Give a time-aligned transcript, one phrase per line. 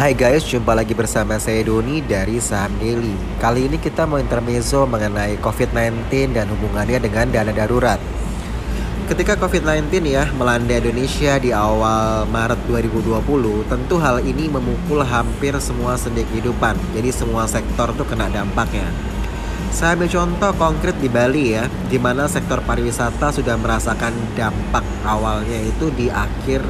[0.00, 3.12] Hai guys, jumpa lagi bersama saya Doni dari Saham Daily.
[3.36, 8.00] Kali ini kita mau intermezzo mengenai COVID-19 dan hubungannya dengan dana darurat.
[9.12, 16.00] Ketika COVID-19 ya melanda Indonesia di awal Maret 2020, tentu hal ini memukul hampir semua
[16.00, 16.80] sendi kehidupan.
[16.96, 18.88] Jadi semua sektor tuh kena dampaknya.
[19.68, 25.60] Saya ambil contoh konkret di Bali ya, di mana sektor pariwisata sudah merasakan dampak awalnya
[25.60, 26.64] itu di akhir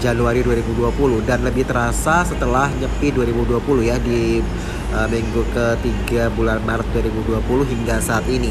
[0.00, 4.40] Januari 2020 dan lebih terasa setelah nyepi 2020 ya di
[4.96, 8.50] uh, minggu ketiga bulan Maret 2020 hingga saat ini.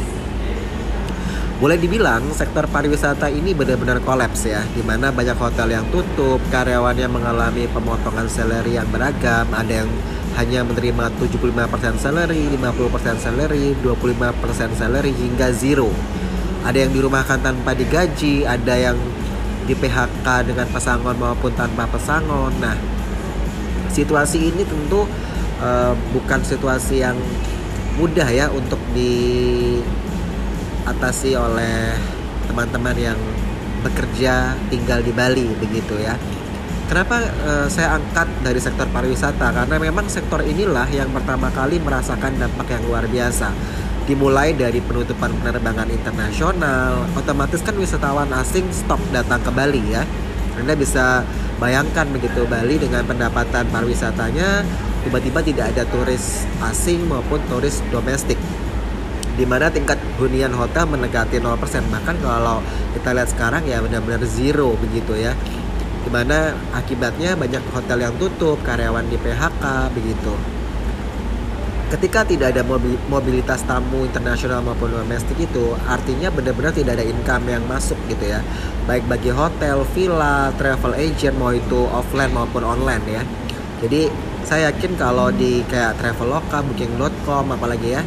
[1.60, 7.12] Boleh dibilang sektor pariwisata ini benar-benar kolaps ya, di mana banyak hotel yang tutup, karyawannya
[7.12, 9.92] mengalami pemotongan salary yang beragam, ada yang
[10.40, 15.92] hanya menerima 75% salary, 50% salary, 25% salary hingga zero.
[16.64, 18.96] Ada yang dirumahkan tanpa digaji, ada yang
[19.66, 22.54] di PHK dengan pesangon maupun tanpa pesangon.
[22.62, 22.76] Nah,
[23.92, 25.08] situasi ini tentu
[25.60, 27.18] uh, bukan situasi yang
[28.00, 29.84] mudah ya untuk diatasi
[31.36, 32.00] oleh
[32.48, 33.20] teman-teman yang
[33.84, 36.16] bekerja tinggal di Bali begitu ya.
[36.90, 39.54] Kenapa uh, saya angkat dari sektor pariwisata?
[39.54, 43.54] Karena memang sektor inilah yang pertama kali merasakan dampak yang luar biasa
[44.10, 50.02] dimulai dari penutupan penerbangan internasional, otomatis kan wisatawan asing stop datang ke Bali ya.
[50.58, 51.22] Anda bisa
[51.62, 54.66] bayangkan begitu Bali dengan pendapatan pariwisatanya
[55.06, 58.42] tiba-tiba tidak ada turis asing maupun turis domestik.
[59.38, 61.54] Di mana tingkat hunian hotel mendekati 0%
[61.94, 62.66] bahkan kalau
[62.98, 65.38] kita lihat sekarang ya benar-benar zero begitu ya.
[66.02, 70.59] Di mana akibatnya banyak hotel yang tutup karyawan di PHK begitu
[71.90, 72.62] ketika tidak ada
[73.10, 78.46] mobilitas tamu internasional maupun domestik itu artinya benar-benar tidak ada income yang masuk gitu ya.
[78.86, 83.24] Baik bagi hotel, villa, travel agent mau itu offline maupun online ya.
[83.82, 84.10] Jadi
[84.46, 88.02] saya yakin kalau di kayak traveloka, booking.com apalagi ya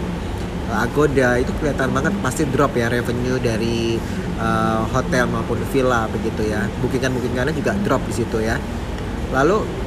[0.72, 4.00] Agoda itu kelihatan banget pasti drop ya revenue dari
[4.40, 6.64] uh, hotel maupun villa begitu ya.
[6.80, 8.56] Bookingan-bookingannya juga drop di situ ya.
[9.36, 9.81] Lalu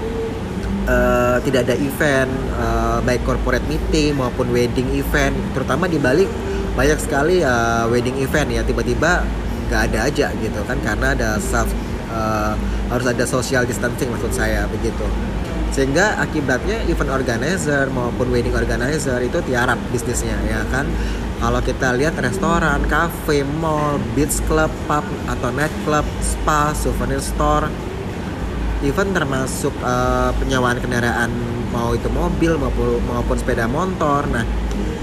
[0.86, 5.36] uh, tidak ada event uh, baik corporate meeting maupun wedding event.
[5.54, 6.26] Terutama di Bali
[6.76, 9.24] banyak sekali uh, wedding event ya tiba-tiba
[9.66, 11.70] nggak ada aja gitu kan karena ada self
[12.14, 12.54] uh,
[12.94, 15.06] harus ada social distancing maksud saya begitu.
[15.76, 20.88] Sehingga akibatnya event organizer maupun wedding organizer itu tiarap bisnisnya ya kan?
[21.36, 27.68] Kalau kita lihat restoran, cafe, mall, beach club, pub atau night club, spa, souvenir store
[28.86, 31.34] even termasuk uh, penyewaan kendaraan
[31.74, 34.30] mau itu mobil maupun maupun sepeda motor.
[34.30, 34.46] Nah,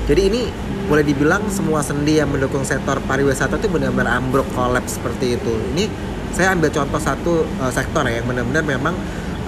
[0.07, 0.43] jadi ini
[0.87, 5.53] boleh dibilang semua sendi yang mendukung sektor pariwisata itu benar-benar ambruk kolaps seperti itu.
[5.75, 5.85] Ini
[6.33, 8.95] saya ambil contoh satu uh, sektor ya yang benar-benar memang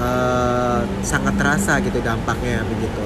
[0.03, 3.03] uh, sangat terasa gitu dampaknya begitu.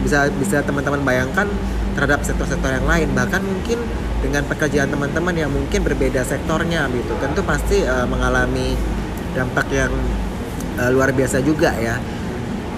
[0.00, 1.46] Bisa bisa teman-teman bayangkan
[1.94, 3.78] terhadap sektor-sektor yang lain bahkan mungkin
[4.20, 8.76] dengan pekerjaan teman-teman yang mungkin berbeda sektornya gitu tentu pasti uh, mengalami
[9.32, 9.92] dampak yang
[10.80, 12.00] uh, luar biasa juga ya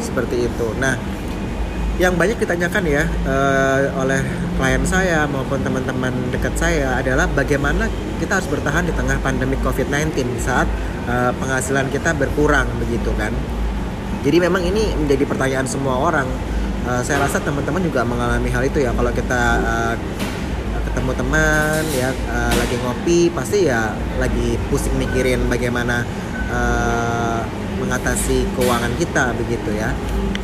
[0.03, 0.99] seperti itu nah
[2.01, 4.19] yang banyak ditanyakan ya uh, oleh
[4.59, 7.87] klien saya maupun teman-teman dekat saya adalah bagaimana
[8.19, 10.67] kita harus bertahan di tengah pandemi COVID-19 saat
[11.07, 13.35] uh, penghasilan kita berkurang begitu kan.
[14.23, 16.27] Jadi memang ini menjadi pertanyaan semua orang.
[16.87, 19.95] Uh, saya rasa teman-teman juga mengalami hal itu ya kalau kita uh,
[20.91, 26.03] ketemu teman ya uh, lagi ngopi pasti ya lagi pusing mikirin bagaimana
[26.51, 29.91] uh, mengatasi keuangan kita begitu ya.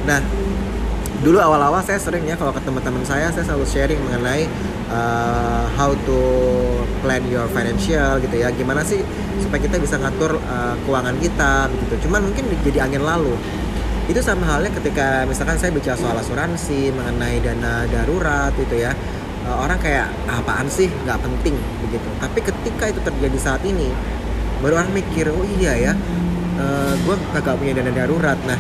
[0.04, 0.18] Nah,
[1.22, 4.46] dulu awal-awal saya sering ya kalau ke teman-teman saya saya selalu sharing mengenai
[4.90, 6.20] uh, how to
[7.02, 8.50] plan your financial gitu ya.
[8.54, 8.98] Gimana sih
[9.38, 12.10] supaya kita bisa ngatur uh, keuangan kita begitu.
[12.10, 13.34] Cuman mungkin jadi angin lalu.
[14.08, 18.96] Itu sama halnya ketika misalkan saya bicara soal asuransi mengenai dana darurat gitu ya.
[19.46, 21.54] Uh, orang kayak apaan sih nggak penting
[21.86, 22.08] begitu.
[22.18, 23.92] Tapi ketika itu terjadi saat ini
[24.58, 25.92] baru orang mikir oh iya ya
[26.58, 28.38] eh, gue kagak punya dana darurat.
[28.44, 28.58] Nah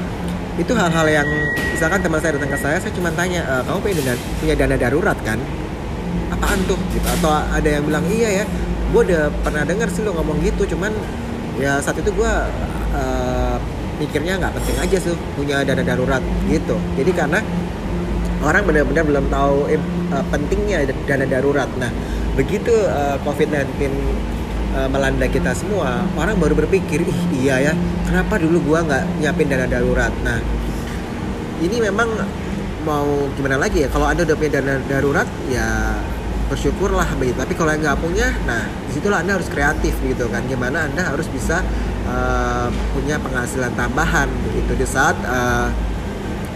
[0.58, 1.28] itu hal-hal yang
[1.70, 4.74] misalkan teman saya datang ke saya saya cuma tanya e, kamu punya dana, punya dana
[4.74, 5.38] darurat kan?
[6.34, 6.74] Apaan tuh?
[6.90, 7.06] Gitu.
[7.06, 8.44] Atau ada yang bilang iya ya
[8.88, 10.90] gue udah pernah dengar sih lo ngomong gitu cuman
[11.60, 12.32] ya saat itu gue
[12.96, 13.56] uh,
[14.02, 16.74] mikirnya nggak penting aja sih punya dana darurat gitu.
[16.98, 17.38] Jadi karena
[18.42, 19.82] orang benar-benar belum tahu eh,
[20.30, 21.70] pentingnya dana darurat.
[21.78, 21.90] Nah
[22.38, 23.90] begitu uh, covid-19
[24.78, 27.72] uh, melanda kita semua orang baru berpikir ih iya ya
[28.06, 30.14] kenapa dulu gua nggak nyiapin dana darurat?
[30.22, 30.38] Nah
[31.58, 32.06] ini memang
[32.86, 35.98] mau gimana lagi ya kalau anda udah punya dana darurat ya
[36.46, 37.36] bersyukurlah begitu.
[37.42, 41.26] Tapi kalau nggak punya nah di situlah anda harus kreatif gitu kan gimana anda harus
[41.28, 41.60] bisa
[42.06, 45.68] uh, punya penghasilan tambahan begitu di saat uh,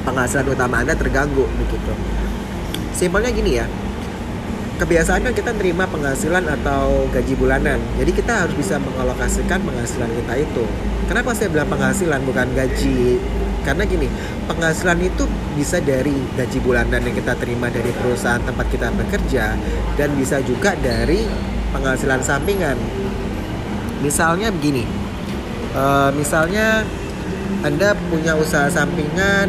[0.06, 1.92] penghasilan utama anda terganggu begitu.
[2.94, 3.66] Simpelnya gini ya
[4.82, 7.78] kebiasaan kan kita terima penghasilan atau gaji bulanan.
[8.02, 10.64] Jadi kita harus bisa mengalokasikan penghasilan kita itu.
[11.06, 13.22] Kenapa saya bilang penghasilan bukan gaji?
[13.62, 14.10] Karena gini
[14.50, 15.22] penghasilan itu
[15.54, 19.54] bisa dari gaji bulanan yang kita terima dari perusahaan tempat kita bekerja
[19.94, 21.22] dan bisa juga dari
[21.70, 22.74] penghasilan sampingan.
[24.02, 24.82] Misalnya begini
[25.78, 26.82] uh, misalnya
[27.62, 29.46] anda punya usaha sampingan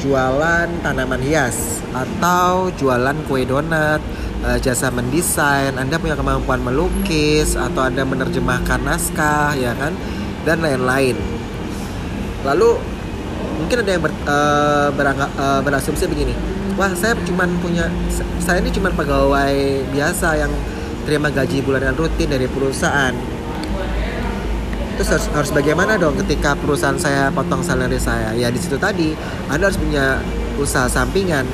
[0.00, 4.00] jualan tanaman hias atau jualan kue donat
[4.44, 9.92] uh, jasa mendesain Anda punya kemampuan melukis atau Anda menerjemahkan naskah ya kan?
[10.44, 11.16] Dan lain-lain.
[12.44, 12.80] Lalu
[13.60, 16.32] mungkin ada yang ber, uh, berangga, uh, berasumsi begini.
[16.80, 17.92] Wah saya cuma punya
[18.40, 20.52] saya ini cuma pegawai biasa yang
[21.04, 23.12] terima gaji bulanan rutin dari perusahaan.
[25.00, 28.36] Terus harus, bagaimana dong ketika perusahaan saya potong salary saya?
[28.36, 29.16] Ya di situ tadi
[29.48, 30.20] anda harus punya
[30.60, 31.44] usaha sampingan.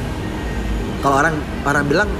[1.02, 2.10] Kalau orang orang bilang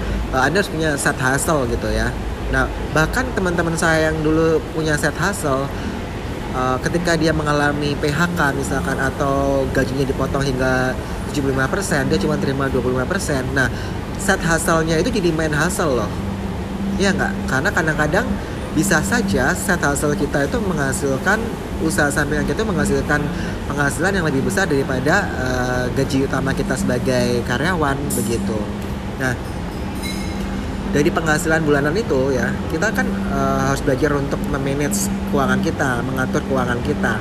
[0.45, 2.13] anda harus punya set hustle gitu ya.
[2.53, 5.65] Nah bahkan teman-teman saya yang dulu punya set hustle
[6.57, 10.97] uh, ketika dia mengalami PHK misalkan atau gajinya dipotong hingga
[11.33, 13.69] 75% dia cuma terima 25% nah
[14.17, 16.11] set hasilnya itu jadi main hasil loh.
[16.97, 17.33] Ya nggak?
[17.47, 18.27] Karena kadang-kadang
[18.73, 21.41] bisa saja set hasil kita itu menghasilkan
[21.85, 23.21] usaha sampingan kita menghasilkan
[23.69, 28.57] penghasilan yang lebih besar daripada uh, gaji utama kita sebagai karyawan begitu.
[29.21, 29.37] Nah
[30.95, 36.41] dari penghasilan bulanan itu ya kita kan uh, harus belajar untuk memanage keuangan kita mengatur
[36.47, 37.19] keuangan kita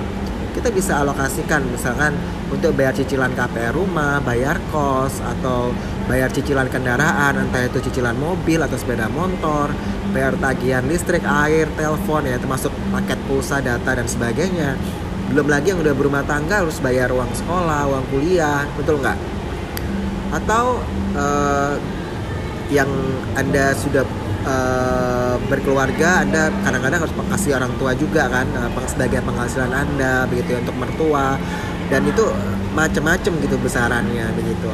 [0.55, 2.15] kita bisa alokasikan misalkan
[2.47, 5.75] untuk bayar cicilan KPR rumah, bayar kos atau
[6.07, 9.67] bayar cicilan kendaraan entah itu cicilan mobil atau sepeda motor,
[10.15, 14.79] bayar tagihan listrik, air, telepon ya termasuk paket pulsa, data dan sebagainya.
[15.35, 19.19] Belum lagi yang udah berumah tangga harus bayar uang sekolah, uang kuliah, betul nggak?
[20.31, 20.79] Atau
[21.19, 21.75] uh,
[22.73, 22.89] yang
[23.37, 24.01] anda sudah
[24.45, 30.57] uh, berkeluarga anda kadang-kadang harus kasih orang tua juga kan uh, sebagai penghasilan anda begitu
[30.57, 31.37] ya, untuk mertua.
[31.85, 32.25] Dan itu
[32.73, 34.69] macam-macam gitu besarannya begitu.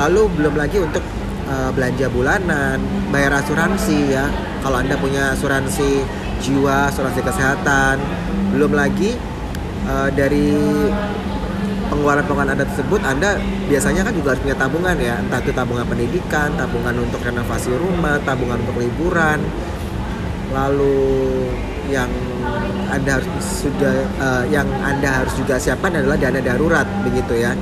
[0.00, 1.04] Lalu belum lagi untuk
[1.48, 2.80] uh, belanja bulanan
[3.12, 4.24] bayar asuransi ya.
[4.64, 6.02] Kalau anda punya asuransi
[6.38, 7.98] jiwa asuransi kesehatan
[8.54, 9.14] belum lagi
[9.84, 10.56] uh, dari
[11.88, 13.30] pengeluaran-pengeluaran Anda tersebut Anda
[13.66, 15.14] biasanya kan juga harus punya tabungan ya.
[15.18, 19.40] Entah itu tabungan pendidikan tabungan untuk renovasi rumah tabungan untuk liburan.
[20.52, 20.96] Lalu
[21.88, 22.08] yang
[22.88, 27.52] Anda harus sudah uh, yang Anda harus juga siapkan adalah dana darurat begitu ya.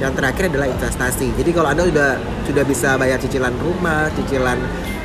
[0.00, 1.30] Yang terakhir adalah investasi.
[1.38, 2.10] Jadi kalau Anda sudah
[2.48, 4.58] sudah bisa bayar cicilan rumah cicilan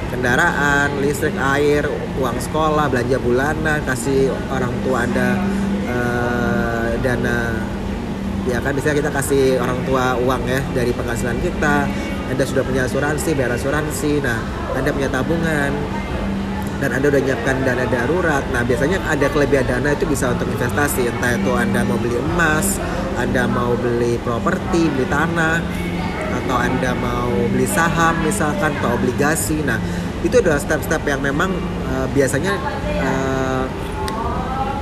[0.07, 1.83] kendaraan listrik air
[2.17, 5.29] uang sekolah belanja bulanan kasih orang tua Anda
[5.91, 7.37] uh, dana
[8.47, 11.85] ya kan biasanya kita kasih orang tua uang ya dari penghasilan kita.
[12.27, 14.23] Anda sudah punya asuransi bayar asuransi.
[14.23, 14.39] Nah
[14.75, 15.71] anda punya tabungan.
[16.77, 18.43] Dan anda udah nyiapkan dana darurat.
[18.53, 21.09] Nah biasanya ada kelebihan dana itu bisa untuk investasi.
[21.09, 22.77] Entah itu anda mau beli emas
[23.17, 25.57] anda mau beli properti beli tanah
[26.37, 29.65] atau anda mau beli saham misalkan atau obligasi.
[29.65, 29.81] Nah
[30.21, 31.49] itu adalah step-step yang memang
[31.89, 32.53] uh, biasanya
[33.01, 33.65] uh,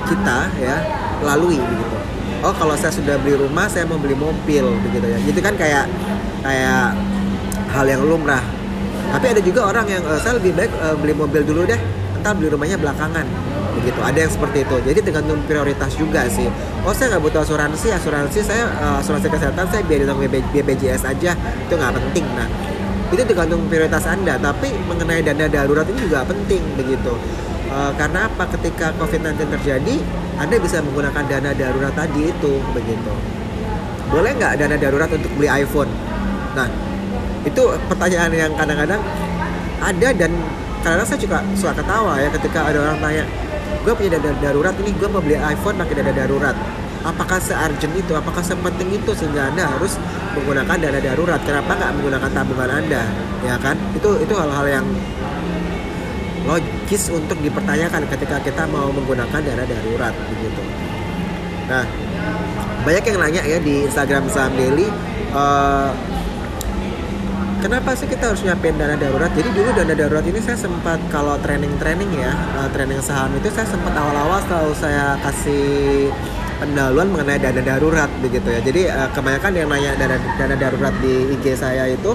[0.05, 0.77] kita ya
[1.23, 2.04] lalui gitu
[2.43, 5.17] oh kalau saya sudah beli rumah saya mau beli mobil begitu ya.
[5.21, 5.85] Itu kan kayak
[6.43, 6.97] kayak
[7.71, 8.41] hal yang lumrah.
[9.15, 11.77] Tapi ada juga orang yang uh, saya lebih baik uh, beli mobil dulu deh
[12.17, 13.25] entar beli rumahnya belakangan.
[13.75, 14.75] Begitu ada yang seperti itu.
[14.81, 16.49] Jadi tergantung prioritas juga sih.
[16.83, 20.17] Oh saya nggak butuh asuransi asuransi saya uh, asuransi kesehatan saya biar dengan
[20.51, 21.31] BPJS aja.
[21.37, 22.49] Itu nggak penting nah.
[23.13, 24.35] Itu tergantung prioritas anda.
[24.41, 27.13] Tapi mengenai dana darurat ini juga penting begitu
[27.69, 28.43] uh, karena apa?
[28.57, 29.95] Ketika COVID-19 terjadi
[30.35, 33.13] anda bisa menggunakan dana darurat tadi itu begitu.
[34.11, 35.89] Boleh nggak dana darurat untuk beli iPhone?
[36.53, 36.67] Nah
[37.45, 39.01] itu pertanyaan yang kadang-kadang
[39.79, 40.31] ada dan
[40.81, 43.23] kadang-kadang saya juga suka ketawa ya ketika ada orang tanya
[43.85, 46.57] gue punya dana darurat ini gue mau beli iPhone pakai dana darurat.
[47.05, 48.17] Apakah se-urgent itu?
[48.17, 49.93] Apakah sepenting itu sehingga anda harus
[50.33, 51.37] menggunakan dana darurat?
[51.45, 53.05] Kenapa nggak menggunakan tabungan anda?
[53.45, 53.77] Ya kan?
[53.93, 54.85] Itu itu hal-hal yang
[56.85, 60.61] logis untuk dipertanyakan ketika kita mau menggunakan dana darurat begitu.
[61.65, 61.81] Nah,
[62.85, 64.85] banyak yang nanya ya di Instagram Saham Daily,
[65.33, 65.89] uh,
[67.65, 69.33] kenapa sih kita harus nyiapin dana darurat?
[69.33, 73.65] Jadi dulu dana darurat ini saya sempat kalau training-training ya, uh, training saham itu saya
[73.65, 76.13] sempat awal-awal selalu saya kasih
[76.61, 78.61] pendahuluan mengenai dana darurat begitu ya.
[78.61, 82.13] Jadi uh, kebanyakan yang nanya dana dana darurat di IG saya itu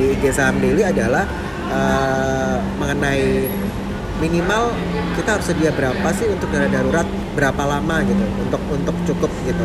[0.00, 1.28] di IG Saham Daily adalah
[1.68, 3.44] uh, mengenai
[4.20, 4.76] minimal
[5.16, 7.08] kita harus sedia berapa sih untuk dana darurat?
[7.34, 8.24] Berapa lama gitu?
[8.46, 9.64] Untuk untuk cukup gitu.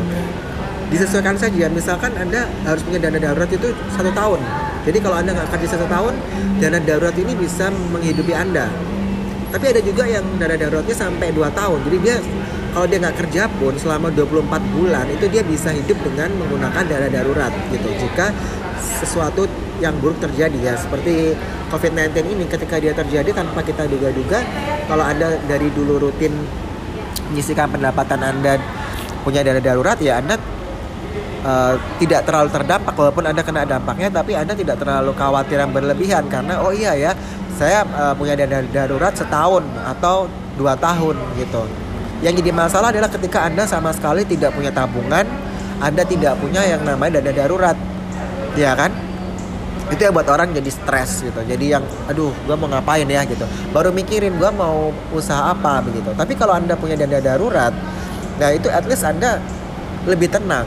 [0.89, 1.67] Disesuaikan saja.
[1.67, 4.39] Misalkan anda harus punya dana darurat itu satu tahun.
[4.87, 6.13] Jadi kalau anda nggak kerja satu tahun
[6.63, 8.71] dana darurat ini bisa menghidupi anda.
[9.51, 11.79] Tapi ada juga yang dana daruratnya sampai 2 tahun.
[11.87, 12.15] Jadi dia
[12.75, 17.07] kalau dia nggak kerja pun selama 24 bulan itu dia bisa hidup dengan menggunakan dana
[17.07, 17.87] darurat gitu.
[17.95, 18.35] Jika
[18.99, 19.47] sesuatu
[19.83, 20.73] yang buruk terjadi ya.
[20.77, 21.35] Seperti
[21.71, 24.39] COVID-19 ini ketika dia terjadi tanpa kita duga-duga
[24.85, 26.33] kalau anda dari dulu rutin
[27.31, 28.61] menyisikan pendapatan anda
[29.25, 30.37] punya dana darurat ya anda
[31.41, 36.23] uh, tidak terlalu terdampak walaupun anda kena dampaknya tapi anda tidak terlalu khawatir yang berlebihan
[36.29, 37.11] karena oh iya ya
[37.57, 41.65] saya uh, punya dana darurat setahun atau dua tahun gitu.
[42.23, 45.27] Yang jadi masalah adalah ketika anda sama sekali tidak punya tabungan
[45.83, 47.77] anda tidak punya yang namanya dana darurat
[48.55, 48.91] ya kan
[49.93, 51.39] itu yang buat orang jadi stres gitu.
[51.45, 53.21] Jadi yang aduh gue mau ngapain ya?
[53.29, 53.45] gitu.
[53.69, 55.85] Baru mikirin gue mau usaha apa?
[55.85, 56.09] begitu.
[56.17, 57.73] Tapi kalau anda punya dana darurat
[58.35, 59.37] nah itu at least anda
[60.09, 60.65] lebih tenang.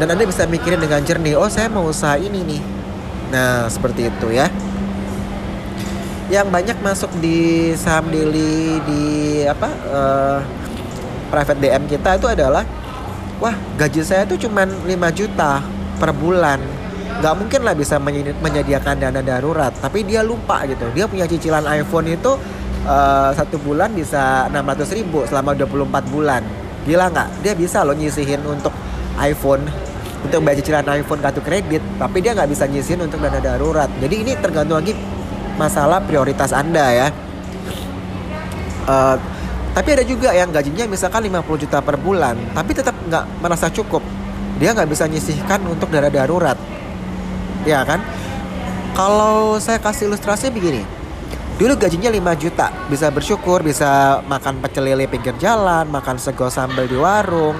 [0.00, 2.62] Dan anda bisa mikirin dengan jernih oh saya mau usaha ini nih.
[3.30, 4.48] Nah seperti itu ya.
[6.32, 9.02] Yang banyak masuk di saham daily di
[9.44, 10.38] apa uh,
[11.28, 12.64] private DM kita itu adalah
[13.44, 15.60] wah gaji saya tuh cuman 5 juta
[16.00, 16.73] per bulan
[17.14, 17.96] nggak mungkin lah bisa
[18.42, 20.90] menyediakan dana darurat tapi dia lupa gitu.
[20.96, 22.34] Dia punya cicilan iPhone itu
[22.86, 26.42] uh, satu bulan bisa 600 ribu selama 24 bulan.
[26.84, 27.28] Gila nggak?
[27.46, 28.74] Dia bisa loh nyisihin untuk
[29.20, 29.64] iPhone
[30.24, 33.88] untuk bayar cicilan iPhone kartu kredit tapi dia nggak bisa nyisihin untuk dana darurat.
[34.02, 34.96] Jadi ini tergantung lagi
[35.54, 37.08] masalah prioritas anda ya.
[38.84, 39.16] Uh,
[39.74, 44.02] tapi ada juga yang gajinya misalkan 50 juta per bulan tapi tetap nggak merasa cukup.
[44.58, 46.54] Dia nggak bisa nyisihkan untuk dana darurat
[47.64, 48.00] ya kan?
[48.94, 50.86] Kalau saya kasih ilustrasi begini.
[51.54, 52.70] Dulu gajinya 5 juta.
[52.90, 57.54] Bisa bersyukur bisa makan pecel lele pinggir jalan makan sego sambal di warung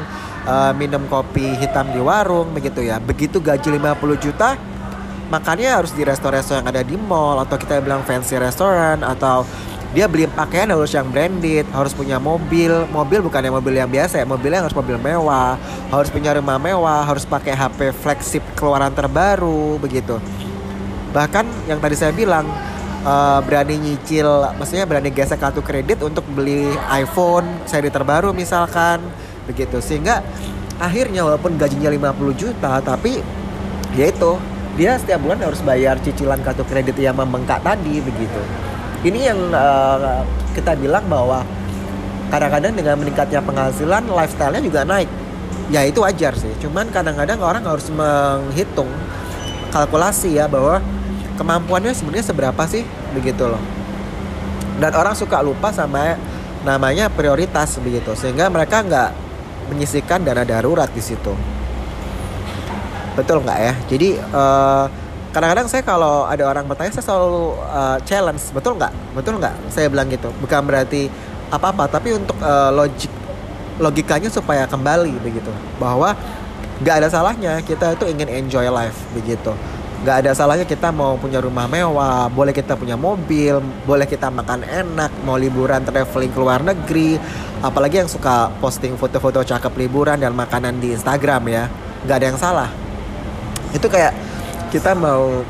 [0.46, 2.99] uh, minum kopi hitam di warung begitu ya.
[2.99, 4.58] Begitu gaji 50 juta
[5.32, 9.42] makannya harus di restoran-restoran yang ada di mall atau kita bilang fancy restoran atau
[9.94, 12.82] dia beli pakaian harus yang branded harus punya mobil.
[12.90, 15.54] Mobil bukan yang mobil yang biasa ya mobilnya harus mobil mewah.
[15.88, 20.18] Harus punya rumah mewah harus pakai HP flagship keluaran terbaru begitu.
[21.14, 22.42] Bahkan yang tadi saya bilang
[23.06, 24.26] uh, berani nyicil
[24.58, 28.98] maksudnya berani gesek kartu kredit untuk beli iPhone seri terbaru misalkan
[29.46, 29.78] begitu.
[29.78, 30.26] Sehingga
[30.82, 33.22] akhirnya walaupun gajinya 50 juta tapi
[33.94, 34.42] ya itu
[34.74, 38.42] dia setiap bulan harus bayar cicilan kartu kredit yang membengkak tadi begitu
[39.04, 40.25] ini yang uh,
[40.56, 41.44] kita bilang bahwa
[42.32, 45.11] kadang-kadang dengan meningkatnya penghasilan lifestyle-nya juga naik.
[45.68, 46.50] Ya itu wajar sih.
[46.61, 48.88] Cuman kadang-kadang orang harus menghitung
[49.68, 50.80] kalkulasi ya bahwa
[51.37, 53.61] kemampuannya sebenarnya seberapa sih begitu loh.
[54.80, 56.16] Dan orang suka lupa sama
[56.64, 58.16] namanya prioritas begitu.
[58.16, 59.11] Sehingga mereka nggak
[59.68, 61.32] menyisikan dana darurat di situ.
[63.14, 63.75] Betul nggak ya?
[63.84, 65.03] Jadi uh,
[65.34, 68.54] kadang-kadang saya kalau ada orang bertanya saya selalu uh, challenge.
[68.54, 68.92] Betul nggak?
[69.18, 69.54] Betul nggak?
[69.74, 70.30] Saya bilang gitu.
[70.38, 71.10] Bukan berarti
[71.50, 73.10] apa-apa tapi untuk uh, logik
[73.82, 75.50] logikanya supaya kembali begitu.
[75.82, 76.14] Bahwa
[76.78, 79.50] nggak ada salahnya kita itu ingin enjoy life begitu.
[80.06, 84.62] Nggak ada salahnya kita mau punya rumah mewah boleh kita punya mobil boleh kita makan
[84.62, 87.18] enak mau liburan traveling ke luar negeri.
[87.58, 91.66] Apalagi yang suka posting foto-foto cakep liburan dan makanan di Instagram ya.
[92.06, 92.70] Nggak ada yang salah.
[93.74, 94.33] Itu kayak
[94.74, 95.46] kita mau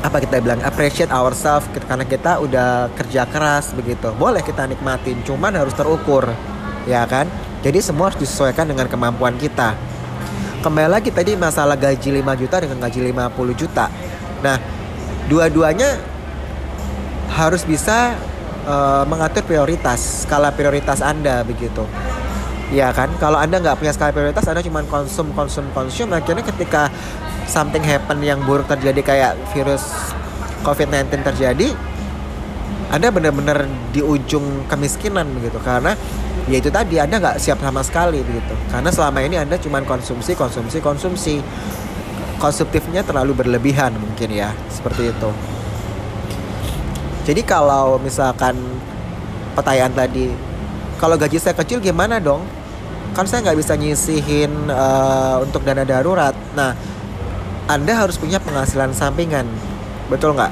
[0.00, 4.08] apa kita bilang appreciate ourselves karena kita udah kerja keras begitu.
[4.16, 6.24] Boleh kita nikmatin cuman harus terukur
[6.88, 7.28] ya kan?
[7.60, 9.76] Jadi semua harus disesuaikan dengan kemampuan kita.
[10.64, 13.92] Kembali lagi tadi masalah gaji 5 juta dengan gaji 50 juta.
[14.40, 14.56] Nah
[15.28, 16.00] dua-duanya
[17.36, 18.16] harus bisa
[18.64, 21.84] uh, mengatur prioritas skala prioritas anda begitu.
[22.72, 23.12] Ya kan?
[23.20, 26.08] Kalau anda nggak punya skala prioritas anda cuma konsum konsum konsum.
[26.16, 26.88] Akhirnya ketika
[27.48, 30.12] something happen yang buruk terjadi kayak virus
[30.62, 31.72] COVID-19 terjadi,
[32.92, 35.96] Anda benar-benar di ujung kemiskinan begitu karena
[36.48, 40.36] ya itu tadi Anda nggak siap sama sekali begitu karena selama ini Anda cuma konsumsi
[40.36, 41.36] konsumsi konsumsi.
[42.38, 45.30] Konsumtifnya terlalu berlebihan mungkin ya seperti itu.
[47.26, 48.54] Jadi kalau misalkan
[49.58, 50.30] pertanyaan tadi
[51.02, 52.46] kalau gaji saya kecil gimana dong?
[53.10, 56.30] Kan saya nggak bisa nyisihin uh, untuk dana darurat.
[56.54, 56.78] Nah
[57.68, 59.44] anda harus punya penghasilan sampingan.
[60.08, 60.48] Betul nggak?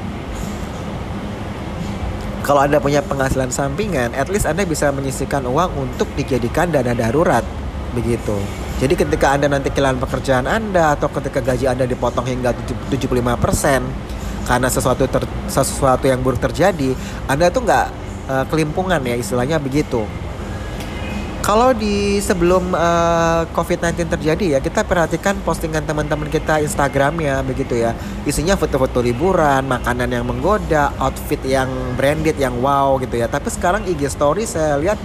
[2.45, 7.43] Kalau Anda punya penghasilan sampingan, at least Anda bisa menyisihkan uang untuk dijadikan dana darurat.
[7.97, 8.37] Begitu.
[8.77, 12.53] Jadi ketika Anda nanti kehilangan pekerjaan Anda atau ketika gaji Anda dipotong hingga
[12.93, 16.93] 75% karena sesuatu ter, sesuatu yang buruk terjadi,
[17.27, 17.87] Anda tuh nggak
[18.29, 20.05] uh, kelimpungan ya istilahnya begitu.
[21.47, 27.79] Kalau di sebelum uh, COVID-19 terjadi ya kita perhatikan postingan teman-teman kita Instagram ya begitu
[27.79, 27.95] ya.
[28.27, 33.31] Isinya foto-foto liburan makanan yang menggoda outfit yang branded yang wow gitu ya.
[33.31, 34.99] Tapi sekarang IG Story saya lihat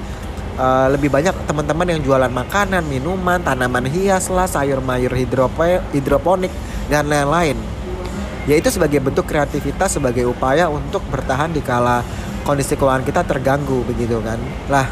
[0.58, 6.50] uh, lebih banyak teman-teman yang jualan makanan minuman tanaman hias lah sayur mayur hidroponik
[6.90, 7.54] dan lain-lain.
[8.50, 12.02] Yaitu sebagai bentuk kreativitas sebagai upaya untuk bertahan di kala
[12.42, 14.42] kondisi keuangan kita terganggu begitu kan.
[14.66, 14.90] Lah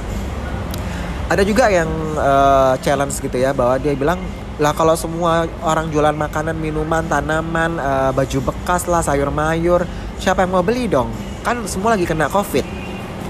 [1.29, 4.17] ada juga yang uh, challenge gitu ya bahwa dia bilang
[4.59, 9.87] lah kalau semua orang jualan makanan, minuman, tanaman, uh, baju bekas lah, sayur mayur,
[10.19, 11.13] siapa yang mau beli dong?
[11.45, 12.67] Kan semua lagi kena covid.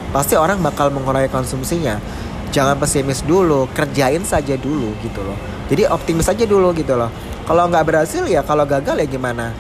[0.10, 2.02] Pasti orang bakal mengurangi konsumsinya.
[2.50, 5.38] Jangan pesimis dulu, kerjain saja dulu gitu loh.
[5.70, 7.14] Jadi optimis aja dulu gitu loh.
[7.46, 9.54] Kalau nggak berhasil ya kalau gagal ya gimana?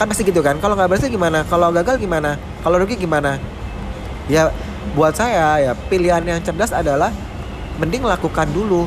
[0.00, 0.56] Kan pasti gitu kan.
[0.56, 1.44] Kalau nggak berhasil gimana?
[1.44, 2.40] Kalau gagal gimana?
[2.64, 3.36] Kalau rugi gimana?
[4.24, 4.48] Ya
[4.96, 7.12] buat saya ya pilihan yang cerdas adalah
[7.80, 8.84] mending lakukan dulu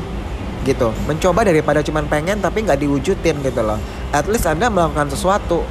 [0.64, 0.94] gitu.
[1.04, 3.76] Mencoba daripada cuma pengen tapi nggak diwujudin gitu loh.
[4.14, 5.66] At least anda melakukan sesuatu.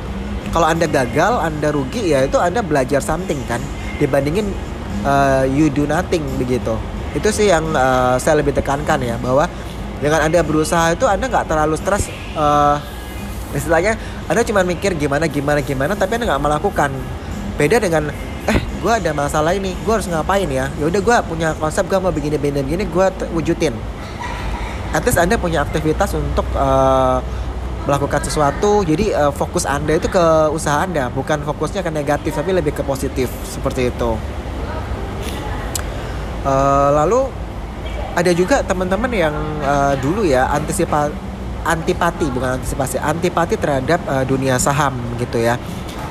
[0.53, 3.57] Kalau anda gagal anda rugi ya itu anda belajar something kan?
[3.97, 4.53] Dibandingin
[5.01, 6.77] uh, you do nothing begitu.
[7.17, 9.49] Itu sih yang uh, saya lebih tekankan ya bahwa
[9.97, 12.77] dengan anda berusaha itu anda nggak terlalu stres uh,
[13.55, 13.95] istilahnya
[14.27, 16.91] anda cuma mikir gimana gimana gimana tapi anda nggak melakukan.
[17.57, 18.13] Beda dengan
[18.83, 20.67] gue ada masalah ini gue harus ngapain ya?
[20.75, 23.71] Ya udah gue punya konsep gue mau begini begini begini gue wujudin.
[24.91, 27.23] At least anda punya aktivitas untuk uh,
[27.87, 28.83] melakukan sesuatu.
[28.83, 32.83] Jadi uh, fokus anda itu ke usaha anda bukan fokusnya ke negatif tapi lebih ke
[32.83, 34.19] positif seperti itu.
[36.43, 37.31] Uh, lalu
[38.19, 41.07] ada juga teman-teman yang uh, dulu ya antisipa
[41.63, 45.55] antipati bukan antisipasi antipati terhadap uh, dunia saham gitu ya.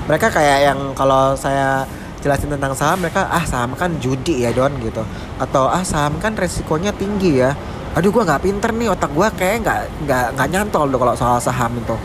[0.09, 1.85] Mereka kayak yang kalau saya
[2.23, 5.03] jelasin tentang saham mereka ah saham kan judi ya don gitu.
[5.43, 7.53] Atau ah saham kan resikonya tinggi ya.
[7.99, 11.39] Aduh gue nggak pinter nih otak gue kayak nggak nggak nggak nyantol dong kalau soal
[11.43, 11.97] saham itu.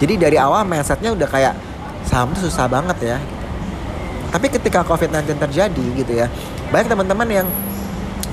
[0.00, 1.54] Jadi dari awal mindsetnya udah kayak
[2.08, 3.16] saham tuh susah banget ya.
[4.32, 6.26] Tapi ketika covid-19 terjadi gitu ya
[6.74, 7.46] banyak teman-teman yang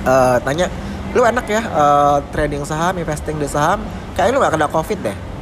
[0.10, 0.68] uh, tanya
[1.14, 3.84] lu enak ya uh, trading saham investing di saham?
[4.18, 5.33] Kayak lu gak kena covid deh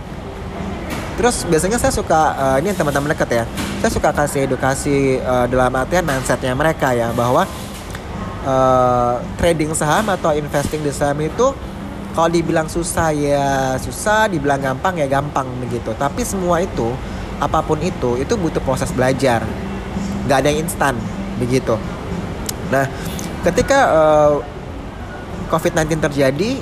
[1.20, 3.44] terus biasanya saya suka uh, ini teman-teman dekat ya
[3.84, 7.46] saya suka kasih edukasi uh, dalam artian mindsetnya mereka ya bahwa
[8.46, 11.54] uh, trading saham atau investing di saham itu
[12.12, 15.96] kalau dibilang susah ya susah, dibilang gampang ya gampang begitu.
[15.96, 16.92] Tapi semua itu
[17.40, 19.42] apa pun itu itu butuh proses belajar,
[20.28, 20.94] nggak ada yang instan
[21.40, 21.80] begitu.
[22.70, 22.86] Nah,
[23.48, 24.34] ketika uh,
[25.50, 26.60] COVID-19 terjadi,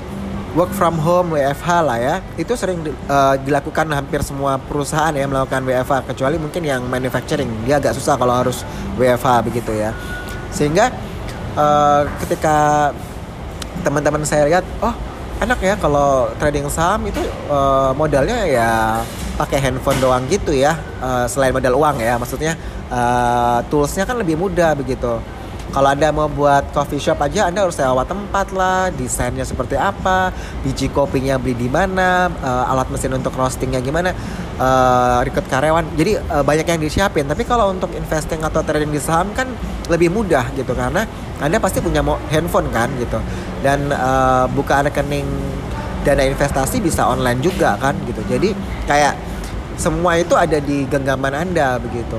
[0.57, 2.15] work from home WFH lah ya.
[2.39, 7.49] Itu sering uh, dilakukan hampir semua perusahaan ya melakukan WFH kecuali mungkin yang manufacturing.
[7.65, 8.65] Dia agak susah kalau harus
[8.97, 9.93] WFH begitu ya.
[10.49, 10.89] Sehingga
[11.53, 12.89] uh, ketika
[13.85, 14.91] teman-teman saya lihat oh
[15.39, 18.69] enak ya kalau trading saham itu uh, modalnya ya
[19.39, 22.17] pakai handphone doang gitu ya uh, selain modal uang ya.
[22.17, 22.57] Maksudnya
[22.89, 25.21] uh, toolsnya kan lebih mudah begitu
[25.69, 30.33] kalau Anda mau buat coffee shop aja Anda harus sewa tempat lah, desainnya seperti apa,
[30.65, 34.09] biji kopinya beli di mana, uh, alat mesin untuk roastingnya gimana,
[34.57, 35.85] uh, rekrut karyawan.
[35.93, 37.29] Jadi uh, banyak yang disiapin.
[37.29, 39.45] Tapi kalau untuk investing atau trading di saham kan
[39.93, 41.05] lebih mudah gitu karena
[41.37, 42.01] Anda pasti punya
[42.33, 43.21] handphone kan gitu.
[43.61, 45.29] Dan uh, buka rekening
[46.01, 48.25] dana investasi bisa online juga kan gitu.
[48.25, 48.57] Jadi
[48.89, 49.13] kayak
[49.77, 52.17] semua itu ada di genggaman Anda begitu.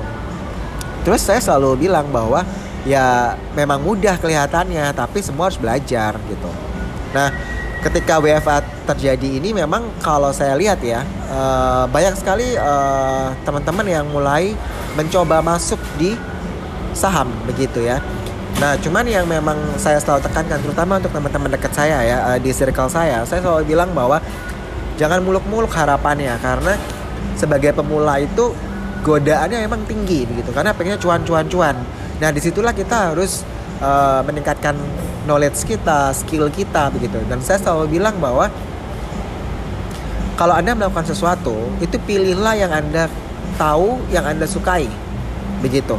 [1.01, 2.45] Terus saya selalu bilang bahwa
[2.87, 6.51] ya memang mudah kelihatannya tapi semua harus belajar gitu.
[7.13, 7.29] Nah
[7.81, 11.01] ketika WFA terjadi ini memang kalau saya lihat ya
[11.33, 14.53] uh, banyak sekali uh, teman-teman yang mulai
[14.93, 16.13] mencoba masuk di
[16.93, 18.03] saham begitu ya.
[18.59, 22.51] Nah, cuman yang memang saya selalu tekankan, terutama untuk teman-teman dekat saya ya uh, di
[22.51, 24.19] circle saya, saya selalu bilang bahwa
[24.99, 26.75] jangan muluk-muluk harapannya karena
[27.39, 28.53] sebagai pemula itu
[29.01, 31.73] godaannya memang tinggi begitu, karena pengennya cuan-cuan-cuan.
[32.21, 33.41] Nah di situlah kita harus
[33.81, 34.77] uh, meningkatkan
[35.25, 37.17] knowledge kita, skill kita begitu.
[37.25, 38.45] Dan saya selalu bilang bahwa
[40.37, 43.09] kalau anda melakukan sesuatu, itu pilihlah yang anda
[43.57, 44.85] tahu, yang anda sukai,
[45.61, 45.97] begitu.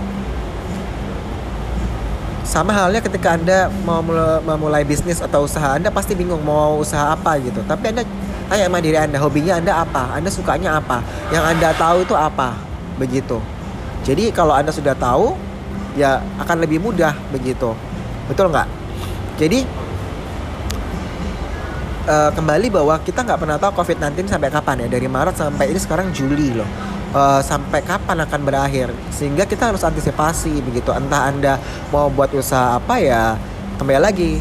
[2.43, 4.03] Sama halnya ketika anda mau
[4.43, 7.63] memulai bisnis atau usaha, anda pasti bingung mau usaha apa gitu.
[7.67, 8.03] Tapi anda
[8.51, 12.59] tanya sama diri anda, hobinya anda apa, anda sukanya apa, yang anda tahu itu apa,
[12.99, 13.39] begitu.
[14.03, 15.39] Jadi kalau anda sudah tahu,
[15.97, 17.73] ya akan lebih mudah begitu.
[18.29, 18.69] Betul nggak?
[19.37, 19.65] Jadi
[22.09, 24.89] uh, kembali bahwa kita nggak pernah tahu COVID-19 sampai kapan ya.
[24.99, 26.69] Dari Maret sampai ini sekarang Juli loh.
[27.13, 28.89] Uh, sampai kapan akan berakhir?
[29.13, 30.93] Sehingga kita harus antisipasi begitu.
[30.97, 31.61] Entah anda
[31.93, 33.37] mau buat usaha apa ya
[33.77, 34.39] kembali lagi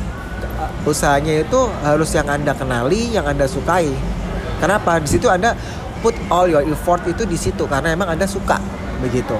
[0.86, 3.92] usahanya itu harus yang anda kenali yang anda sukai.
[4.62, 5.02] Kenapa?
[5.02, 5.58] Di situ anda
[6.02, 8.58] put all your effort itu di situ karena emang anda suka
[9.02, 9.38] begitu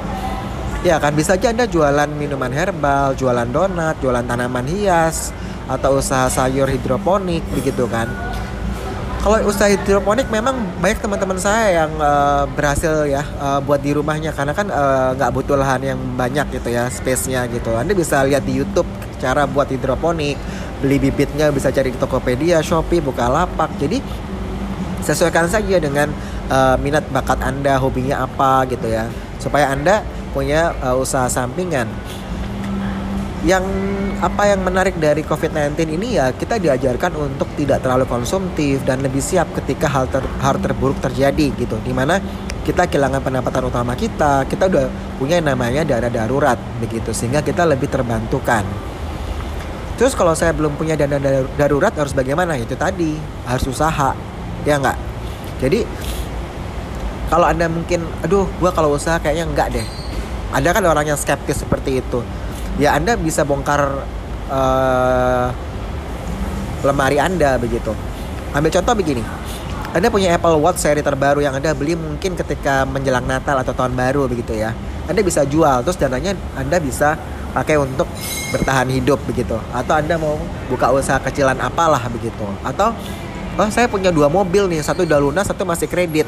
[0.82, 5.30] ya kan bisa aja anda jualan minuman herbal jualan donat jualan tanaman hias
[5.70, 8.10] atau usaha sayur hidroponik begitu kan
[9.22, 14.34] kalau usaha hidroponik memang banyak teman-teman saya yang uh, berhasil ya uh, buat di rumahnya
[14.34, 14.66] karena kan
[15.14, 17.70] nggak uh, butuh lahan yang banyak gitu ya space-nya gitu.
[17.78, 18.90] Anda bisa lihat di YouTube
[19.22, 20.42] cara buat hidroponik,
[20.82, 23.70] beli bibitnya bisa cari di Tokopedia, Shopee, Bukalapak.
[23.78, 24.02] Jadi
[25.06, 26.10] sesuaikan saja dengan
[26.50, 29.06] uh, minat bakat Anda, hobinya apa gitu ya.
[29.38, 31.88] Supaya Anda punya uh, usaha sampingan.
[33.42, 33.66] Yang
[34.22, 39.18] apa yang menarik dari COVID-19 ini ya kita diajarkan untuk tidak terlalu konsumtif dan lebih
[39.18, 41.76] siap ketika hal ter, hal terburuk terjadi gitu.
[41.82, 42.22] Di mana
[42.62, 44.86] kita kehilangan pendapatan utama kita kita udah
[45.18, 47.10] punya yang namanya dana darurat begitu.
[47.14, 48.62] Sehingga kita lebih terbantukan.
[49.98, 51.18] Terus kalau saya belum punya dana
[51.58, 52.58] darurat harus bagaimana?
[52.62, 53.18] Itu tadi
[53.50, 54.32] harus usaha
[54.66, 54.98] ya enggak
[55.62, 55.86] jadi
[57.32, 59.88] kalau anda mungkin aduh gua kalau usaha kayaknya enggak deh
[60.52, 62.20] ada kan orang yang skeptis seperti itu
[62.80, 63.82] ya Anda bisa bongkar
[64.52, 65.48] uh,
[66.82, 67.94] lemari Anda begitu.
[68.52, 69.24] Ambil contoh begini.
[69.92, 73.92] Anda punya Apple Watch seri terbaru yang Anda beli mungkin ketika menjelang Natal atau tahun
[73.92, 74.72] baru begitu ya.
[75.06, 77.20] Anda bisa jual terus dananya Anda bisa
[77.52, 78.08] pakai untuk
[78.56, 79.60] bertahan hidup begitu.
[79.76, 80.40] Atau Anda mau
[80.72, 82.48] buka usaha kecilan apalah begitu.
[82.64, 82.96] Atau
[83.60, 86.28] oh saya punya dua mobil nih, satu udah lunas, satu masih kredit.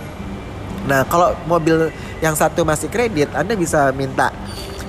[0.83, 4.31] Nah, kalau mobil yang satu masih kredit, Anda bisa minta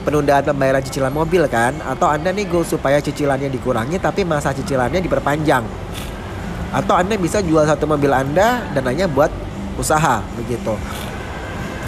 [0.04, 5.64] penundaan pembayaran cicilan mobil kan atau Anda nego supaya cicilannya dikurangi tapi masa cicilannya diperpanjang.
[6.74, 9.33] Atau Anda bisa jual satu mobil Anda dan hanya buat
[9.80, 10.76] usaha begitu.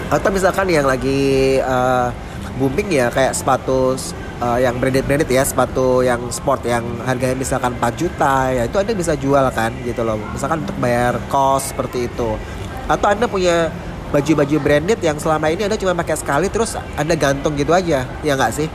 [0.07, 2.09] Atau misalkan yang lagi uh,
[2.55, 3.99] booming ya kayak sepatu
[4.39, 8.95] uh, yang branded-branded ya, sepatu yang sport yang harganya misalkan 4 juta ya itu Anda
[8.95, 10.15] bisa jual kan gitu loh.
[10.31, 12.39] Misalkan untuk bayar kos seperti itu.
[12.87, 13.67] Atau Anda punya
[14.07, 18.33] baju-baju branded yang selama ini anda cuma pakai sekali terus anda gantung gitu aja ya
[18.35, 18.67] nggak sih?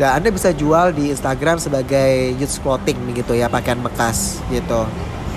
[0.00, 4.88] Dan anda bisa jual di Instagram sebagai youth clothing gitu ya pakaian bekas gitu.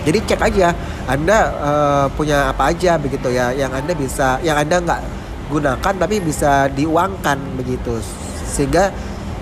[0.08, 0.72] Jadi cek aja
[1.08, 5.02] anda uh, punya apa aja begitu ya yang anda bisa yang anda nggak
[5.52, 8.00] gunakan tapi bisa diuangkan begitu
[8.48, 8.96] sehingga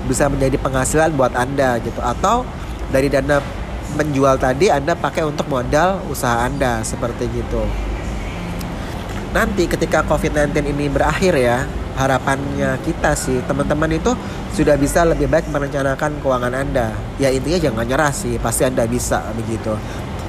[0.09, 2.01] bisa menjadi penghasilan buat anda gitu.
[2.01, 2.41] Atau
[2.89, 3.37] dari dana
[3.93, 7.61] menjual tadi anda pakai untuk modal usaha anda seperti gitu
[9.31, 11.63] nanti ketika COVID-19 ini berakhir ya
[11.95, 14.11] harapannya kita sih teman-teman itu
[14.55, 16.91] sudah bisa lebih baik merencanakan keuangan Anda.
[17.19, 19.75] Ya intinya jangan nyerah sih, pasti Anda bisa begitu.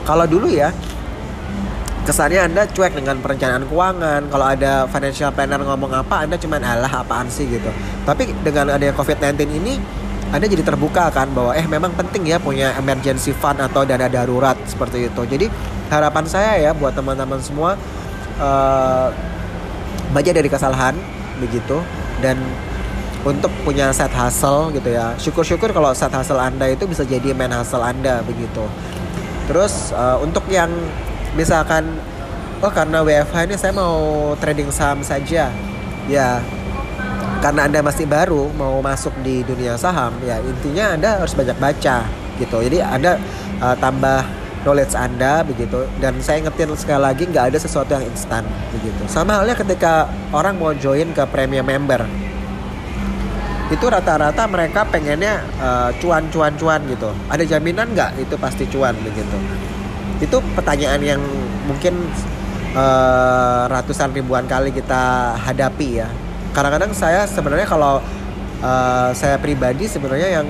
[0.02, 0.70] Kalau dulu ya
[2.02, 4.30] kesannya Anda cuek dengan perencanaan keuangan.
[4.30, 7.70] Kalau ada financial planner ngomong apa, Anda cuma alah apaan sih gitu.
[8.06, 9.74] Tapi dengan adanya COVID-19 ini
[10.32, 14.56] anda jadi terbuka kan bahwa eh memang penting ya punya emergency fund atau dana darurat
[14.64, 15.22] seperti itu.
[15.28, 15.46] Jadi
[15.92, 17.76] harapan saya ya buat teman-teman semua
[18.40, 19.08] uh,
[20.12, 20.94] belajar dari kesalahan
[21.40, 21.80] begitu.
[22.22, 22.38] Dan
[23.22, 25.14] untuk punya set hustle gitu ya.
[25.18, 28.66] Syukur-syukur kalau set hustle anda itu bisa jadi main hustle anda begitu.
[29.46, 30.70] Terus uh, untuk yang
[31.38, 31.86] misalkan
[32.62, 35.50] oh karena WFH ini saya mau trading saham saja.
[36.10, 36.42] Ya
[37.42, 42.06] karena anda masih baru mau masuk di dunia saham ya intinya anda harus banyak baca
[42.38, 42.58] gitu.
[42.62, 43.18] Jadi anda
[43.58, 45.86] uh, tambah knowledge Anda begitu.
[45.98, 49.02] Dan saya ingetin sekali lagi nggak ada sesuatu yang instan begitu.
[49.10, 52.02] Sama halnya ketika orang mau join ke premium member.
[53.70, 57.10] Itu rata-rata mereka pengennya uh, cuan cuan cuan gitu.
[57.28, 58.20] Ada jaminan nggak?
[58.20, 59.36] Itu pasti cuan begitu.
[60.22, 61.22] Itu pertanyaan yang
[61.66, 61.98] mungkin
[62.76, 66.08] uh, ratusan ribuan kali kita hadapi ya.
[66.52, 68.04] Kadang-kadang saya sebenarnya kalau
[68.60, 70.46] uh, saya pribadi sebenarnya yang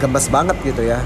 [0.00, 0.98] gemes banget gitu ya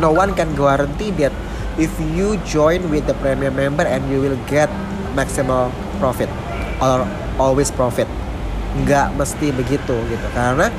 [0.00, 1.30] no one can guarantee that
[1.76, 4.72] if you join with the premium member and you will get
[5.12, 5.68] maximal
[6.00, 6.32] profit
[6.80, 7.04] or
[7.36, 8.08] always profit.
[8.80, 10.26] Nggak mesti begitu gitu.
[10.32, 10.72] Karena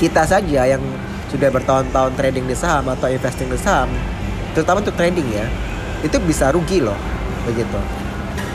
[0.00, 0.82] kita saja yang
[1.30, 3.88] sudah bertahun-tahun trading di saham atau investing di saham
[4.52, 5.48] terutama untuk trading ya
[6.04, 6.96] itu bisa rugi loh
[7.48, 7.78] begitu.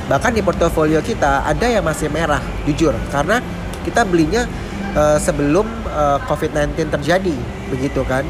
[0.07, 2.95] Bahkan di portofolio kita ada yang masih merah jujur.
[3.11, 3.41] Karena
[3.83, 4.47] kita belinya
[4.95, 7.35] uh, sebelum uh, eh, COVID-19 terjadi
[7.71, 8.23] begitu kan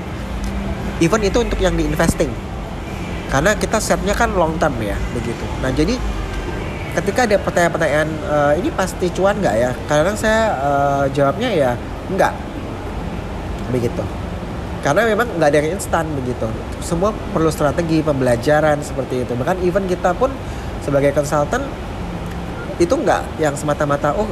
[1.04, 2.30] even itu untuk yang di investing.
[3.28, 5.44] Karena kita setnya kan long term ya begitu.
[5.60, 6.00] Nah jadi
[6.96, 9.72] ketika ada pertanyaan-pertanyaan uh, ini pasti cuan nggak ya?
[9.86, 11.72] Kadang saya uh, jawabnya ya
[12.08, 12.34] enggak
[13.70, 14.04] begitu.
[14.80, 16.48] Karena memang nggak ada yang instan begitu.
[16.80, 19.36] Semua perlu strategi pembelajaran seperti itu.
[19.36, 20.32] Bahkan even kita pun
[20.80, 21.68] sebagai konsultan
[22.80, 24.30] itu nggak yang semata-mata oh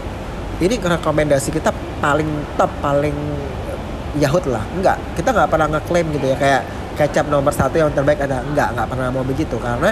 [0.61, 3.15] ini rekomendasi kita paling top paling
[4.19, 4.63] Yahut lah.
[4.75, 4.97] Enggak.
[5.15, 6.61] Kita nggak pernah ngeklaim gitu ya kayak
[6.95, 8.41] kecap nomor satu yang terbaik ada.
[8.43, 9.55] Enggak nggak pernah mau begitu.
[9.59, 9.91] Karena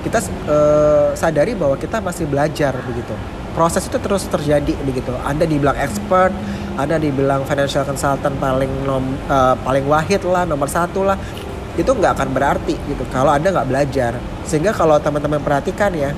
[0.00, 3.12] kita uh, sadari bahwa kita masih belajar begitu.
[3.52, 5.12] Proses itu terus terjadi begitu.
[5.26, 6.32] Anda dibilang expert
[6.80, 11.20] anda dibilang financial consultant paling nom, uh, paling wahid lah nomor satu lah.
[11.76, 13.04] Itu nggak akan berarti gitu.
[13.12, 14.16] Kalau anda nggak belajar.
[14.48, 16.16] Sehingga kalau teman-teman perhatikan ya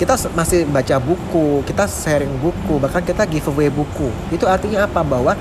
[0.00, 4.12] kita masih baca buku kita sharing buku bahkan kita giveaway buku.
[4.28, 5.00] Itu artinya apa?
[5.00, 5.32] Bahwa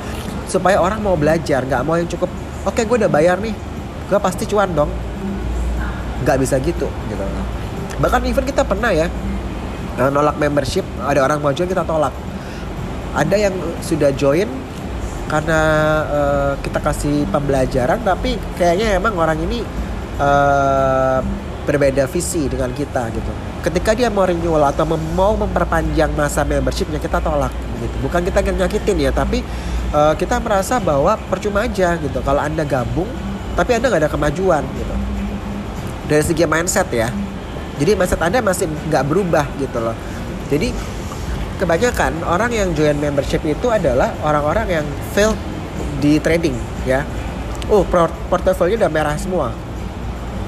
[0.50, 2.28] supaya orang mau belajar nggak mau yang cukup
[2.66, 3.54] oke okay, gue udah bayar nih
[4.10, 4.90] gue pasti cuan dong.
[6.26, 7.26] Nggak bisa gitu gitu.
[8.02, 9.08] Bahkan even kita pernah ya
[10.02, 12.12] eh, nolak membership ada orang mau join kita tolak.
[13.14, 14.50] Ada yang sudah join
[15.30, 15.62] karena
[16.10, 19.62] uh, kita kasih pembelajaran tapi kayaknya emang orang ini
[20.18, 21.22] uh,
[21.70, 23.30] berbeda visi dengan kita gitu.
[23.62, 27.94] Ketika dia mau renewal atau mau memperpanjang masa membershipnya kita tolak gitu.
[28.02, 29.46] Bukan kita nyakitin ya tapi
[29.94, 32.26] uh, kita merasa bahwa percuma aja gitu.
[32.26, 33.06] Kalau anda gabung
[33.54, 34.96] tapi anda nggak ada kemajuan gitu.
[36.10, 37.14] Dari segi mindset ya.
[37.78, 39.94] Jadi mindset anda masih nggak berubah gitu loh.
[40.50, 40.74] Jadi
[41.62, 45.38] kebanyakan orang yang join membership itu adalah orang-orang yang fail
[46.02, 46.58] di trading
[46.90, 47.06] ya.
[47.70, 47.86] Oh
[48.34, 49.69] portofolio udah merah semua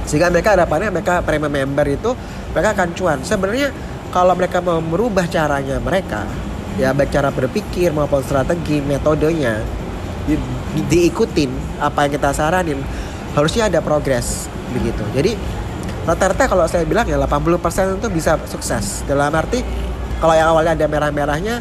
[0.05, 2.11] sehingga mereka harapannya mereka premium member itu
[2.51, 3.19] mereka akan cuan.
[3.21, 3.69] Sebenarnya
[4.11, 6.27] kalau mereka mau merubah caranya mereka
[6.79, 9.59] ya baik cara berpikir maupun strategi metodenya
[10.25, 10.35] di,
[10.75, 12.79] di, diikutin apa yang kita saranin
[13.35, 15.03] harusnya ada progres begitu.
[15.15, 15.35] Jadi
[16.07, 19.03] rata-rata kalau saya bilang ya 80% itu bisa sukses.
[19.07, 19.63] Dalam arti
[20.19, 21.55] kalau yang awalnya ada merah-merahnya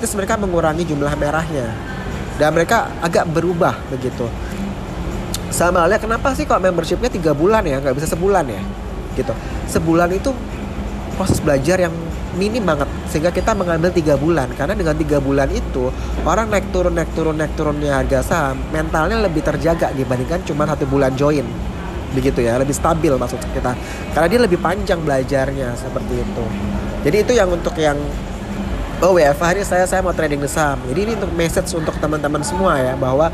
[0.00, 1.68] least mereka mengurangi jumlah merahnya.
[2.34, 4.26] Dan mereka agak berubah begitu
[5.54, 7.78] sama halnya kenapa sih kok membershipnya tiga bulan ya?
[7.78, 8.62] Nggak bisa sebulan ya?
[9.14, 9.30] Gitu.
[9.70, 10.34] Sebulan itu
[11.14, 11.94] proses belajar yang
[12.34, 14.50] minim banget sehingga kita mengambil tiga bulan.
[14.58, 15.94] Karena dengan tiga bulan itu
[16.26, 20.90] orang naik turun naik turun naik turunnya harga saham mentalnya lebih terjaga dibandingkan cuma satu
[20.90, 21.46] bulan join.
[22.10, 23.78] Begitu ya lebih stabil maksud kita.
[24.10, 26.44] Karena dia lebih panjang belajarnya seperti itu.
[27.06, 27.94] Jadi itu yang untuk yang
[29.02, 30.82] oh WFH ini saya saya mau trading the saham.
[30.90, 33.30] Jadi ini untuk message untuk teman-teman semua ya bahwa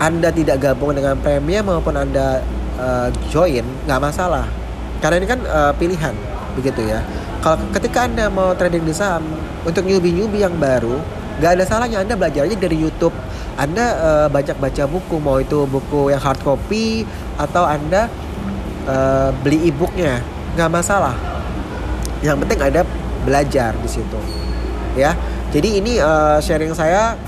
[0.00, 2.40] anda tidak gabung dengan premium maupun anda
[2.80, 4.48] uh, join nggak masalah
[5.04, 6.16] karena ini kan uh, pilihan
[6.56, 7.04] begitu ya
[7.44, 9.22] kalau ketika anda mau trading di saham
[9.62, 10.96] untuk newbie newbie yang baru
[11.40, 13.12] nggak ada salahnya anda belajar aja dari YouTube
[13.60, 17.04] anda uh, banyak baca buku mau itu buku yang hard copy
[17.36, 18.08] atau Anda
[18.88, 20.24] uh, beli e-booknya
[20.56, 21.12] nggak masalah.
[22.24, 22.80] Yang penting ada
[23.28, 24.20] belajar di situ.
[24.96, 25.12] Ya.
[25.52, 27.20] Jadi ini uh, sharing saya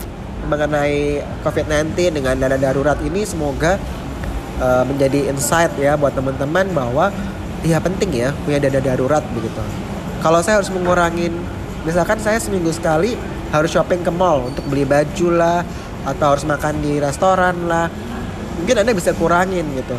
[0.46, 3.78] mengenai COVID-19 dengan dana darurat ini semoga
[4.59, 7.14] uh, menjadi insight ya buat teman-teman bahwa
[7.62, 9.62] ya penting ya punya dana darurat begitu.
[10.22, 11.35] Kalau saya harus mengurangin
[11.83, 13.18] misalkan saya seminggu sekali
[13.50, 15.61] harus shopping ke mall untuk beli baju lah
[16.09, 17.87] atau harus makan di restoran lah
[18.59, 19.98] mungkin anda bisa kurangin gitu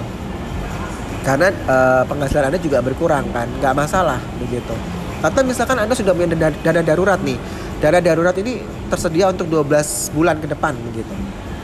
[1.23, 4.75] karena uh, penghasilan anda juga berkurang kan nggak masalah begitu
[5.23, 7.39] atau misalkan anda sudah punya dana, dana darurat nih
[7.79, 8.59] dana darurat ini
[8.93, 11.13] tersedia untuk 12 bulan ke depan begitu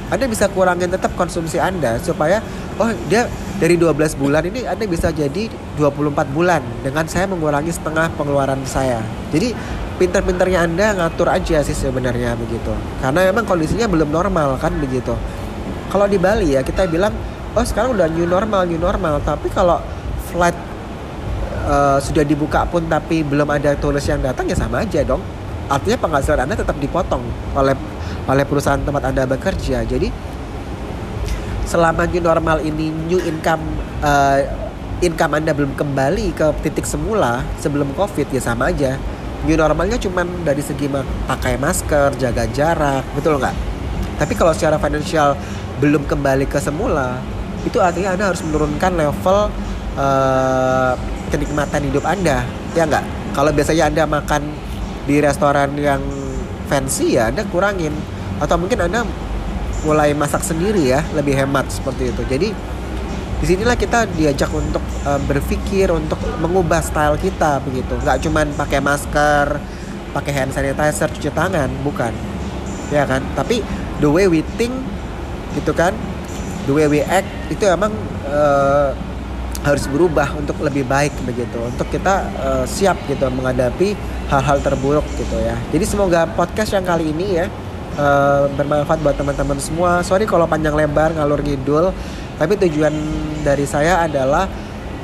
[0.10, 2.42] anda bisa kurangin tetap konsumsi anda supaya
[2.82, 8.08] oh dia dari 12 bulan ini Anda bisa jadi 24 bulan dengan saya mengurangi setengah
[8.16, 9.04] pengeluaran saya.
[9.36, 9.52] Jadi
[10.00, 12.72] pinter-pinternya Anda ngatur aja sih sebenarnya begitu.
[13.04, 15.12] Karena memang kondisinya belum normal kan begitu.
[15.92, 17.12] Kalau di Bali ya kita bilang
[17.52, 19.84] oh sekarang udah new normal new normal tapi kalau
[20.32, 20.56] flight
[21.68, 25.20] uh, sudah dibuka pun tapi belum ada turis yang datang ya sama aja dong.
[25.70, 27.22] Artinya penghasilan Anda tetap dipotong
[27.54, 27.78] oleh
[28.26, 29.86] oleh perusahaan tempat Anda bekerja.
[29.86, 30.10] Jadi
[31.70, 33.62] selama new normal ini new income
[34.02, 34.42] uh,
[35.06, 38.98] income anda belum kembali ke titik semula sebelum covid ya sama aja.
[39.48, 40.92] New normalnya cuman dari segi
[41.30, 43.56] pakai masker jaga jarak betul nggak?
[44.20, 45.38] Tapi kalau secara financial
[45.80, 47.22] belum kembali ke semula
[47.64, 49.48] itu artinya anda harus menurunkan level
[49.96, 50.94] uh,
[51.32, 52.44] kenikmatan hidup anda.
[52.76, 53.06] Ya nggak?
[53.32, 54.42] Kalau biasanya anda makan
[55.10, 56.06] di restoran yang
[56.70, 57.92] fancy ya anda kurangin.
[58.38, 59.02] Atau mungkin anda
[59.82, 62.22] mulai masak sendiri ya lebih hemat seperti itu.
[62.30, 62.50] Jadi
[63.40, 67.98] di sinilah kita diajak untuk uh, berpikir untuk mengubah style kita begitu.
[67.98, 69.48] Nggak cuman pakai masker
[70.14, 72.14] pakai hand sanitizer cuci tangan bukan.
[72.94, 73.26] Ya kan?
[73.34, 73.66] Tapi
[73.98, 74.74] the way we think
[75.58, 75.98] gitu kan?
[76.70, 77.90] The way we act itu emang
[78.30, 78.94] uh,
[79.60, 83.92] harus berubah untuk lebih baik begitu untuk kita uh, siap gitu menghadapi
[84.32, 85.56] hal-hal terburuk gitu ya.
[85.76, 87.46] Jadi semoga podcast yang kali ini ya
[88.00, 90.00] uh, bermanfaat buat teman-teman semua.
[90.06, 91.92] Sorry kalau panjang lebar ngalur ngidul,
[92.40, 92.94] tapi tujuan
[93.44, 94.48] dari saya adalah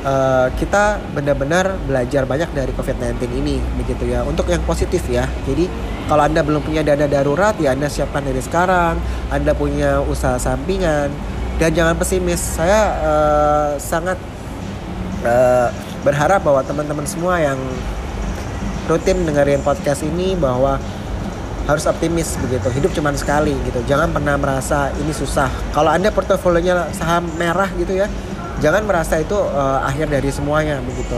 [0.07, 5.27] uh, kita benar-benar belajar banyak dari COVID-19 ini begitu ya untuk yang positif ya.
[5.43, 5.67] Jadi
[6.07, 8.95] kalau anda belum punya dana darurat ya anda siapkan dari sekarang
[9.35, 11.11] anda punya usaha sampingan.
[11.55, 14.19] Dan jangan pesimis saya uh, sangat
[15.25, 15.69] uh,
[16.05, 17.57] berharap bahwa teman-teman semua yang
[18.85, 20.77] rutin dengerin podcast ini bahwa
[21.65, 22.69] harus optimis begitu.
[22.69, 23.81] Hidup cuma sekali gitu.
[23.89, 25.49] Jangan pernah merasa ini susah.
[25.73, 28.05] Kalau anda portofolionya saham merah gitu ya
[28.63, 31.17] jangan merasa itu uh, akhir dari semuanya begitu.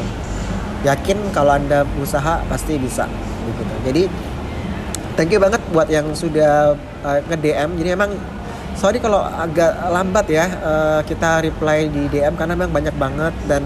[0.85, 3.05] Yakin kalau anda berusaha pasti bisa
[3.45, 3.73] begitu.
[3.85, 4.03] Jadi
[5.17, 8.13] thank you banget buat yang sudah uh, nge DM jadi emang
[8.77, 13.65] sorry kalau agak lambat ya uh, kita reply di DM karena memang banyak banget dan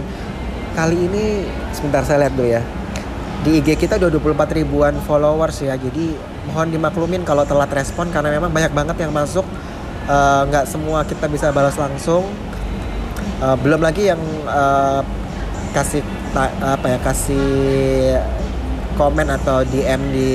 [0.71, 2.61] kali ini sebentar saya lihat dulu ya.
[3.41, 6.13] Di IG kita udah 24 ribuan followers ya jadi
[6.45, 9.45] mohon dimaklumin kalau telat respon karena memang banyak banget yang masuk.
[10.47, 12.25] Nggak uh, semua kita bisa balas langsung.
[13.41, 15.01] Uh, belum lagi yang uh,
[15.73, 16.05] kasih
[16.61, 17.47] apa ya kasih
[18.95, 20.31] komen atau DM di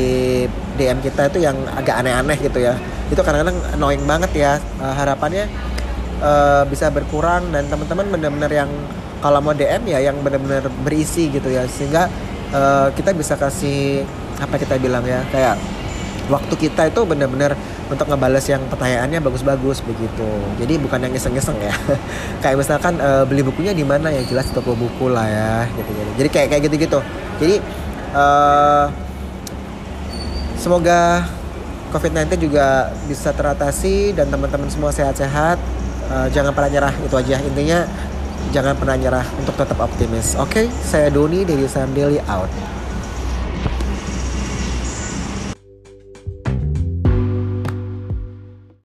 [0.76, 2.74] DM kita itu yang agak aneh-aneh gitu ya.
[3.06, 5.46] Itu kadang-kadang annoying banget ya uh, harapannya
[6.20, 8.70] uh, bisa berkurang dan teman-teman benar-benar yang
[9.20, 12.08] kalau mau DM ya yang benar-benar berisi gitu ya sehingga
[12.52, 14.04] uh, kita bisa kasih
[14.36, 15.56] apa kita bilang ya kayak
[16.26, 17.54] waktu kita itu benar-benar
[17.86, 20.26] untuk ngebales yang pertanyaannya bagus-bagus begitu.
[20.58, 21.74] Jadi bukan yang iseng-iseng ya.
[22.42, 25.90] kayak misalkan uh, beli bukunya di mana ya jelas toko buku lah ya gitu.
[25.94, 26.98] Jadi, jadi kayak kayak gitu-gitu.
[27.38, 27.56] Jadi
[28.10, 28.90] uh,
[30.58, 31.30] semoga
[31.94, 35.62] COVID-19 juga bisa teratasi dan teman-teman semua sehat-sehat.
[36.06, 37.82] Uh, jangan pernah nyerah itu aja intinya
[38.54, 40.36] jangan pernah nyerah untuk tetap optimis.
[40.38, 40.66] Oke, okay?
[40.70, 42.75] saya Doni dari Sam Daily out.